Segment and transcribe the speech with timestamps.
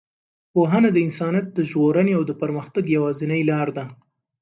[0.53, 3.85] پوهنه د انسانیت د ژغورنې او د پرمختګ یوازینۍ لاره ده.